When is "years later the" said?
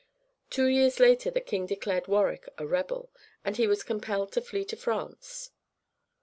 0.65-1.39